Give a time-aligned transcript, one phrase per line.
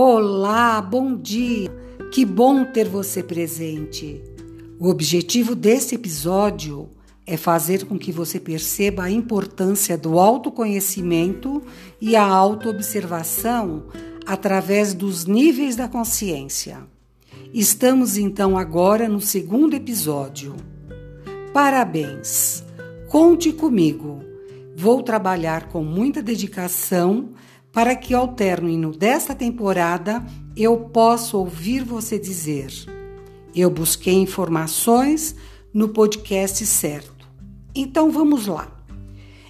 [0.00, 1.68] Olá, bom dia!
[2.14, 4.22] Que bom ter você presente.
[4.78, 6.88] O objetivo desse episódio
[7.26, 11.60] é fazer com que você perceba a importância do autoconhecimento
[12.00, 13.86] e a autoobservação
[14.24, 16.78] através dos níveis da consciência.
[17.52, 20.54] Estamos então agora no segundo episódio.
[21.52, 22.62] Parabéns!
[23.08, 24.20] Conte comigo.
[24.76, 27.30] Vou trabalhar com muita dedicação
[27.78, 32.72] para que ao término desta temporada eu possa ouvir você dizer:
[33.54, 35.36] Eu busquei informações
[35.72, 37.24] no podcast certo.
[37.72, 38.66] Então vamos lá.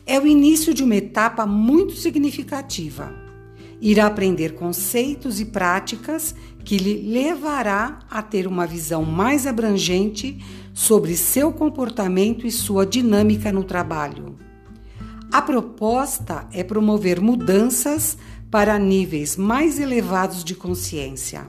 [0.05, 3.15] É o início de uma etapa muito significativa.
[3.81, 6.35] Irá aprender conceitos e práticas
[6.67, 10.39] que lhe levará a ter uma visão mais abrangente
[10.75, 14.37] sobre seu comportamento e sua dinâmica no trabalho.
[15.31, 18.17] A proposta é promover mudanças
[18.51, 21.47] para níveis mais elevados de consciência,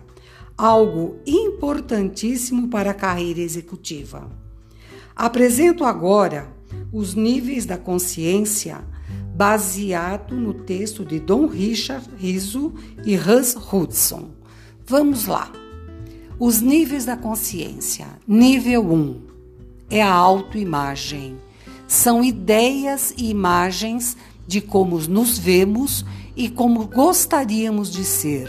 [0.57, 4.29] algo importantíssimo para a carreira executiva.
[5.15, 6.53] Apresento agora
[6.91, 8.83] os níveis da consciência
[9.33, 12.73] baseado no texto de Dom Richard Rizzo
[13.05, 14.31] e Hans Hudson.
[14.85, 15.49] Vamos lá.
[16.37, 18.07] Os níveis da consciência.
[18.27, 19.21] Nível 1
[19.89, 21.37] é a autoimagem
[21.89, 24.15] são ideias e imagens
[24.47, 28.47] de como nos vemos e como gostaríamos de ser.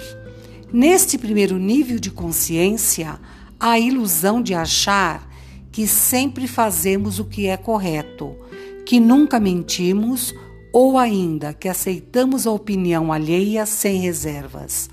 [0.71, 3.19] Neste primeiro nível de consciência,
[3.59, 5.27] há a ilusão de achar
[5.73, 8.37] que sempre fazemos o que é correto,
[8.85, 10.35] que nunca mentimos
[10.71, 14.91] ou ainda que aceitamos a opinião alheia sem reservas.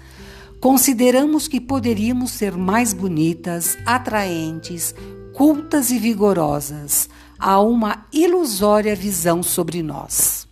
[0.62, 4.95] Consideramos que poderíamos ser mais bonitas, atraentes,
[5.34, 7.09] cultas e vigorosas
[7.40, 10.48] a uma ilusória visão sobre nós.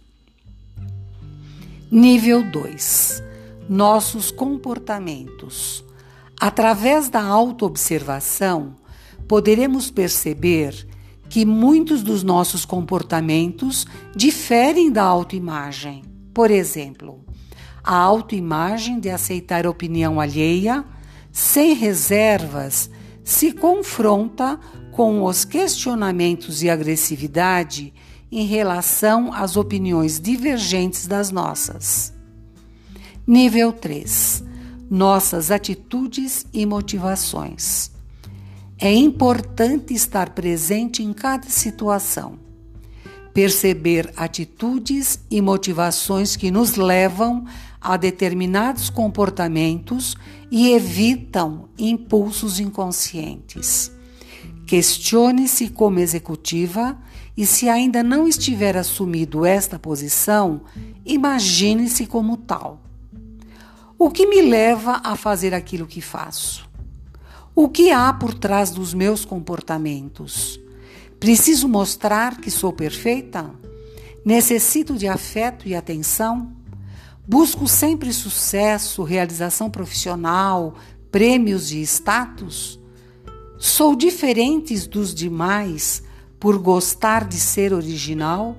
[1.92, 3.24] Nível 2.
[3.70, 5.84] Nossos comportamentos.
[6.40, 8.76] Através da autoobservação,
[9.28, 10.88] poderemos perceber
[11.30, 16.04] que muitos dos nossos comportamentos diferem da autoimagem.
[16.34, 17.24] Por exemplo,
[17.84, 20.84] a autoimagem de aceitar a opinião alheia
[21.32, 22.90] sem reservas
[23.24, 24.60] se confronta
[24.96, 27.94] com os questionamentos e agressividade
[28.32, 32.14] em relação às opiniões divergentes das nossas.
[33.28, 34.42] Nível 3.
[34.90, 37.92] Nossas atitudes e motivações.
[38.80, 42.40] É importante estar presente em cada situação,
[43.34, 47.44] perceber atitudes e motivações que nos levam
[47.82, 50.16] a determinados comportamentos
[50.50, 53.94] e evitam impulsos inconscientes.
[54.66, 56.98] Questione-se como executiva
[57.38, 60.62] e, se ainda não estiver assumido esta posição,
[61.06, 62.82] imagine-se como tal.
[63.98, 66.68] O que me leva a fazer aquilo que faço?
[67.54, 70.60] O que há por trás dos meus comportamentos?
[71.20, 73.50] Preciso mostrar que sou perfeita?
[74.26, 76.52] Necessito de afeto e atenção?
[77.28, 80.76] Busco sempre sucesso, realização profissional,
[81.12, 82.80] prêmios e status?
[83.68, 86.04] Sou diferente dos demais
[86.40, 88.56] por gostar de ser original?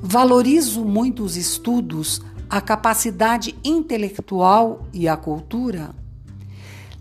[0.00, 5.94] Valorizo muito os estudos, a capacidade intelectual e a cultura?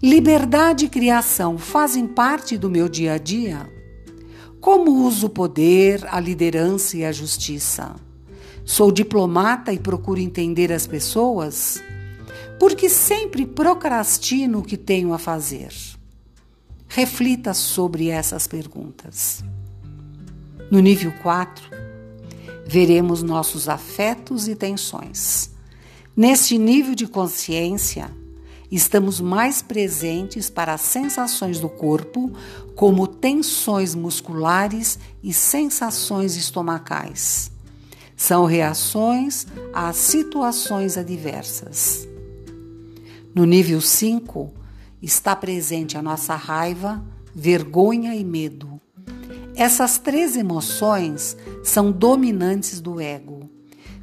[0.04, 3.72] Liberdade e criação fazem parte do meu dia a dia?
[4.60, 7.96] Como uso o poder, a liderança e a justiça?
[8.66, 11.82] Sou diplomata e procuro entender as pessoas?
[12.60, 15.72] Porque sempre procrastino o que tenho a fazer.
[16.88, 19.44] Reflita sobre essas perguntas.
[20.72, 21.70] No nível 4,
[22.66, 25.52] veremos nossos afetos e tensões.
[26.16, 28.10] Neste nível de consciência,
[28.72, 32.32] estamos mais presentes para as sensações do corpo,
[32.76, 37.52] como tensões musculares e sensações estomacais.
[38.16, 42.08] São reações às situações adversas.
[43.34, 44.57] No nível 5,
[45.02, 47.04] está presente a nossa raiva,
[47.34, 48.80] vergonha e medo.
[49.56, 53.50] Essas três emoções são dominantes do ego.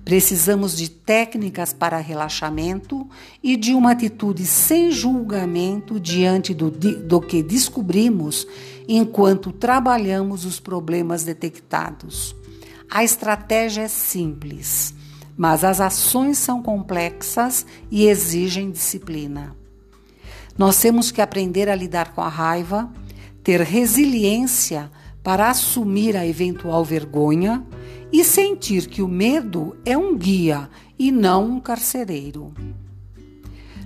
[0.05, 3.09] Precisamos de técnicas para relaxamento
[3.43, 8.47] e de uma atitude sem julgamento diante do, do que descobrimos
[8.87, 12.37] enquanto trabalhamos os problemas detectados.
[12.91, 14.95] A estratégia é simples,
[15.37, 19.57] mas as ações são complexas e exigem disciplina.
[20.57, 22.91] Nós temos que aprender a lidar com a raiva,
[23.43, 24.91] ter resiliência
[25.23, 27.65] para assumir a eventual vergonha
[28.13, 30.69] e sentir que o medo é um guia
[30.99, 32.55] e não um carcereiro.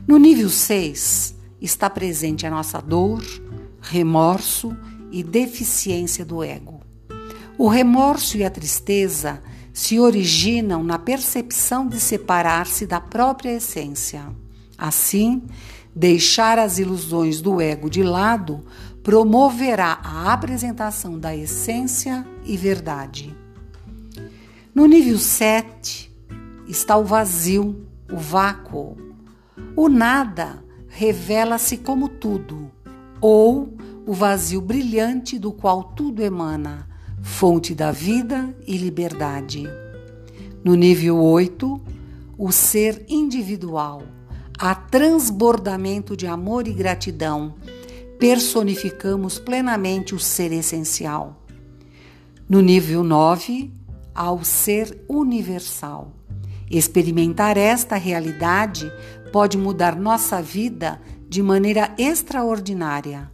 [0.07, 3.23] No nível 6 está presente a nossa dor,
[3.81, 4.77] remorso
[5.11, 6.81] e deficiência do ego.
[7.57, 9.43] O remorso e a tristeza
[9.73, 14.27] se originam na percepção de separar-se da própria essência.
[14.77, 15.43] Assim,
[15.95, 18.65] deixar as ilusões do ego de lado
[19.03, 23.35] promoverá a apresentação da essência e verdade.
[24.75, 26.15] No nível 7
[26.67, 28.97] está o vazio, o vácuo.
[29.75, 32.71] O nada revela-se como tudo,
[33.21, 33.75] ou
[34.07, 36.89] o vazio brilhante do qual tudo emana,
[37.23, 39.65] fonte da vida e liberdade.
[40.63, 41.81] No nível 8,
[42.37, 44.03] o ser individual,
[44.59, 47.55] a transbordamento de amor e gratidão,
[48.19, 51.45] personificamos plenamente o ser essencial.
[52.49, 53.71] No nível 9,
[54.13, 56.13] ao ser universal.
[56.69, 58.91] Experimentar esta realidade
[59.33, 63.31] pode mudar nossa vida de maneira extraordinária.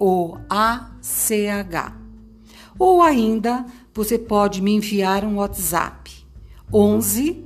[2.79, 6.13] Ou ainda você pode me enviar um WhatsApp
[6.71, 7.43] 11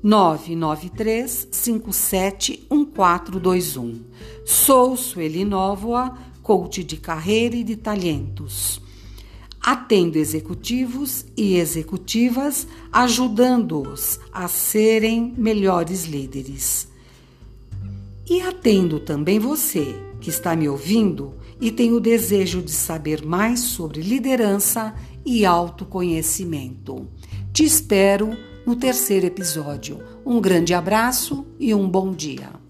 [0.00, 4.04] 993 57 1421.
[4.44, 8.80] Sou Sueli Novoa, coach de carreira e de talentos
[9.64, 16.88] atendo executivos e executivas, ajudando-os a serem melhores líderes.
[18.28, 23.60] E atendo também você que está me ouvindo e tem o desejo de saber mais
[23.60, 24.92] sobre liderança
[25.24, 27.06] e autoconhecimento.
[27.52, 28.36] Te espero
[28.66, 30.02] no terceiro episódio.
[30.24, 32.61] Um grande abraço e um bom dia.